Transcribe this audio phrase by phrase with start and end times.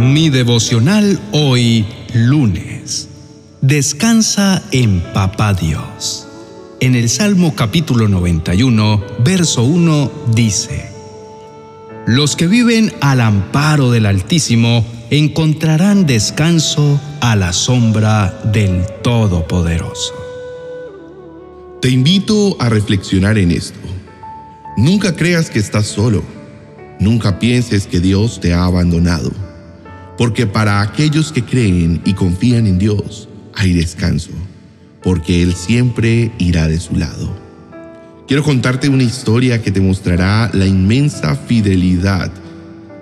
[0.00, 1.84] Mi devocional hoy
[2.14, 3.06] lunes.
[3.60, 6.26] Descansa en Papá Dios.
[6.80, 10.90] En el Salmo capítulo 91, verso 1 dice,
[12.06, 20.14] Los que viven al amparo del Altísimo encontrarán descanso a la sombra del Todopoderoso.
[21.82, 23.78] Te invito a reflexionar en esto.
[24.78, 26.22] Nunca creas que estás solo.
[27.00, 29.49] Nunca pienses que Dios te ha abandonado.
[30.20, 34.32] Porque para aquellos que creen y confían en Dios hay descanso,
[35.02, 37.34] porque Él siempre irá de su lado.
[38.28, 42.30] Quiero contarte una historia que te mostrará la inmensa fidelidad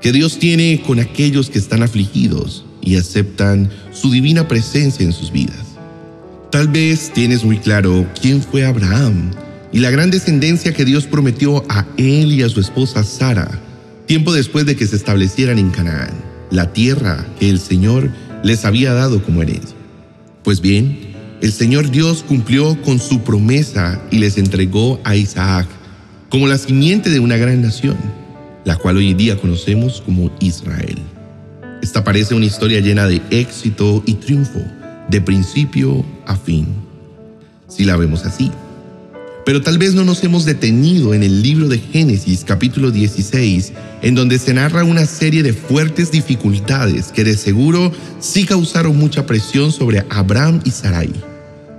[0.00, 5.32] que Dios tiene con aquellos que están afligidos y aceptan su divina presencia en sus
[5.32, 5.66] vidas.
[6.52, 9.32] Tal vez tienes muy claro quién fue Abraham
[9.72, 13.50] y la gran descendencia que Dios prometió a él y a su esposa Sara,
[14.06, 18.10] tiempo después de que se establecieran en Canaán, la tierra que el Señor
[18.42, 19.76] les había dado como herencia.
[20.42, 25.66] Pues bien, el Señor Dios cumplió con su promesa y les entregó a Isaac
[26.28, 27.96] como la simiente de una gran nación,
[28.64, 30.98] la cual hoy en día conocemos como Israel.
[31.82, 34.60] Esta parece una historia llena de éxito y triunfo,
[35.08, 36.66] de principio a fin,
[37.68, 38.50] si la vemos así.
[39.44, 44.14] Pero tal vez no nos hemos detenido en el libro de Génesis capítulo 16, en
[44.14, 49.72] donde se narra una serie de fuertes dificultades que de seguro sí causaron mucha presión
[49.72, 51.12] sobre Abraham y Sarai,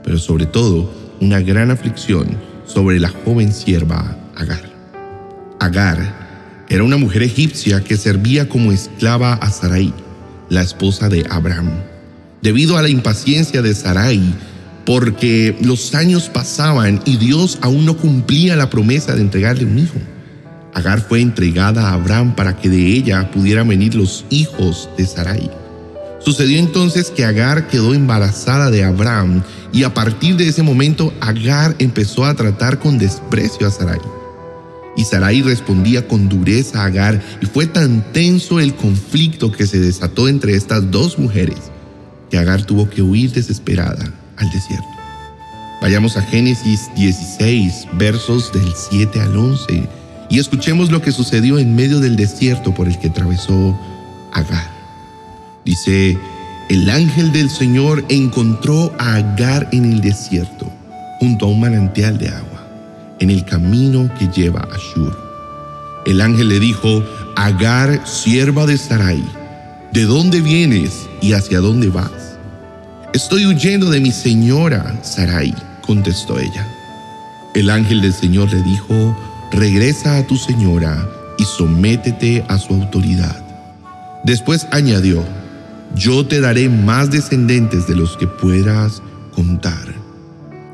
[0.03, 2.27] pero sobre todo una gran aflicción
[2.65, 4.71] sobre la joven sierva Agar.
[5.59, 9.93] Agar era una mujer egipcia que servía como esclava a Sarai,
[10.49, 11.69] la esposa de Abraham.
[12.41, 14.33] Debido a la impaciencia de Sarai,
[14.85, 19.97] porque los años pasaban y Dios aún no cumplía la promesa de entregarle un hijo.
[20.73, 25.51] Agar fue entregada a Abraham para que de ella pudieran venir los hijos de Sarai.
[26.19, 31.75] Sucedió entonces que Agar quedó embarazada de Abraham y a partir de ese momento Agar
[31.79, 33.99] empezó a tratar con desprecio a Sarai.
[34.97, 39.79] Y Sarai respondía con dureza a Agar y fue tan tenso el conflicto que se
[39.79, 41.57] desató entre estas dos mujeres
[42.29, 44.89] que Agar tuvo que huir desesperada al desierto.
[45.81, 49.87] Vayamos a Génesis 16, versos del 7 al 11,
[50.29, 53.77] y escuchemos lo que sucedió en medio del desierto por el que atravesó
[54.33, 54.69] Agar.
[55.65, 56.17] Dice,
[56.69, 60.71] el ángel del Señor encontró a Agar en el desierto,
[61.19, 62.67] junto a un manantial de agua,
[63.19, 65.17] en el camino que lleva a Shur.
[66.05, 67.03] El ángel le dijo,
[67.35, 69.23] Agar, sierva de Sarai,
[69.93, 72.30] ¿de dónde vienes y hacia dónde vas?
[73.13, 75.53] Estoy huyendo de mi señora, Sarai,
[75.85, 76.65] contestó ella.
[77.53, 79.17] El ángel del Señor le dijo,
[79.51, 83.35] regresa a tu señora y sométete a su autoridad.
[84.23, 85.25] Después añadió,
[85.93, 89.01] yo te daré más descendientes de los que puedas
[89.35, 89.93] contar.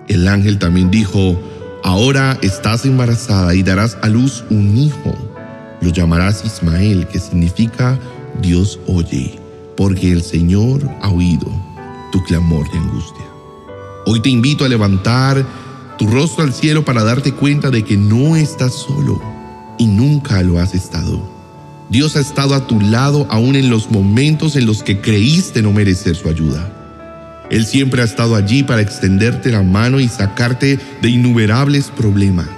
[0.07, 1.41] El ángel también dijo,
[1.83, 5.15] ahora estás embarazada y darás a luz un hijo.
[5.81, 7.97] Lo llamarás Ismael, que significa
[8.43, 9.39] Dios oye,
[9.75, 11.66] porque el Señor ha oído
[12.17, 13.25] tu clamor de angustia.
[14.07, 15.45] Hoy te invito a levantar
[15.99, 19.21] tu rostro al cielo para darte cuenta de que no estás solo
[19.77, 21.21] y nunca lo has estado.
[21.89, 25.73] Dios ha estado a tu lado aún en los momentos en los que creíste no
[25.73, 26.73] merecer su ayuda.
[27.51, 32.49] Él siempre ha estado allí para extenderte la mano y sacarte de innumerables problemas.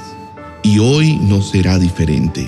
[0.64, 2.48] Y hoy no será diferente.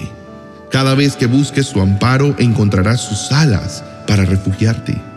[0.72, 5.11] Cada vez que busques su amparo encontrarás sus alas para refugiarte.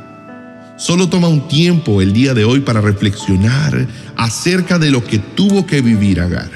[0.77, 3.87] Solo toma un tiempo el día de hoy para reflexionar
[4.17, 6.51] acerca de lo que tuvo que vivir Agar.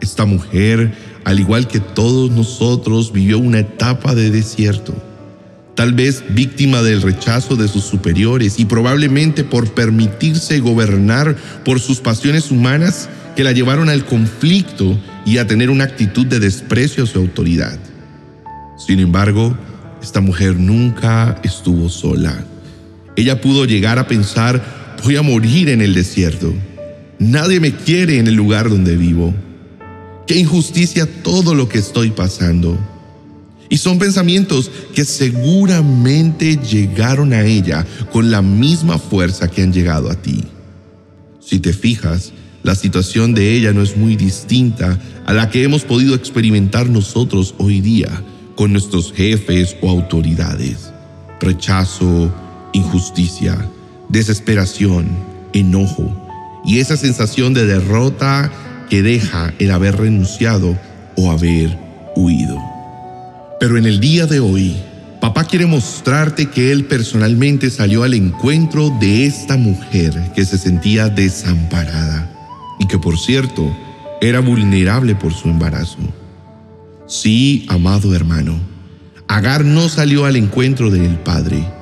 [0.00, 0.94] Esta mujer,
[1.24, 4.94] al igual que todos nosotros, vivió una etapa de desierto,
[5.74, 11.98] tal vez víctima del rechazo de sus superiores y probablemente por permitirse gobernar por sus
[11.98, 17.06] pasiones humanas que la llevaron al conflicto y a tener una actitud de desprecio a
[17.08, 17.76] su autoridad.
[18.78, 19.58] Sin embargo,
[20.00, 22.44] esta mujer nunca estuvo sola
[23.16, 26.54] ella pudo llegar a pensar, voy a morir en el desierto.
[27.18, 29.34] Nadie me quiere en el lugar donde vivo.
[30.26, 32.78] Qué injusticia todo lo que estoy pasando.
[33.68, 40.10] Y son pensamientos que seguramente llegaron a ella con la misma fuerza que han llegado
[40.10, 40.44] a ti.
[41.40, 42.32] Si te fijas,
[42.62, 47.54] la situación de ella no es muy distinta a la que hemos podido experimentar nosotros
[47.58, 48.22] hoy día
[48.56, 50.92] con nuestros jefes o autoridades.
[51.40, 52.32] Rechazo,
[52.76, 53.56] injusticia,
[54.08, 55.08] desesperación,
[55.52, 56.14] enojo
[56.64, 58.50] y esa sensación de derrota
[58.90, 60.78] que deja el haber renunciado
[61.16, 61.78] o haber
[62.16, 62.58] huido.
[63.58, 64.76] Pero en el día de hoy,
[65.20, 71.08] Papá quiere mostrarte que Él personalmente salió al encuentro de esta mujer que se sentía
[71.08, 72.30] desamparada
[72.78, 73.74] y que por cierto
[74.20, 75.98] era vulnerable por su embarazo.
[77.08, 78.60] Sí, amado hermano,
[79.28, 81.75] Agar no salió al encuentro del Padre.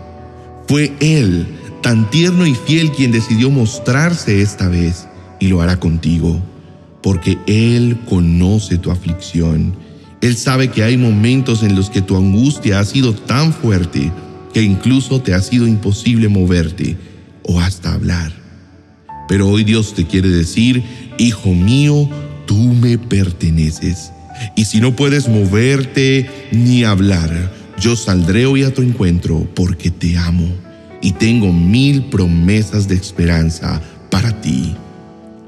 [0.67, 1.47] Fue Él,
[1.83, 5.07] tan tierno y fiel, quien decidió mostrarse esta vez
[5.41, 6.41] y lo hará contigo,
[7.03, 9.77] porque Él conoce tu aflicción.
[10.21, 14.11] Él sabe que hay momentos en los que tu angustia ha sido tan fuerte
[14.55, 16.97] que incluso te ha sido imposible moverte
[17.43, 18.33] o hasta hablar.
[19.29, 20.83] Pero hoy Dios te quiere decir,
[21.19, 22.09] Hijo mío,
[22.47, 24.11] tú me perteneces.
[24.57, 27.53] Y si no puedes moverte ni hablar,
[27.85, 30.49] yo saldré hoy a tu encuentro porque te amo
[31.03, 33.79] y tengo mil promesas de esperanza
[34.11, 34.75] para ti.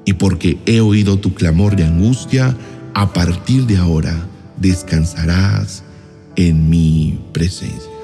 [0.04, 2.54] Y porque he oído tu clamor de angustia,
[2.92, 4.14] a partir de ahora
[4.58, 5.82] descansarás
[6.36, 7.95] en mi presencia.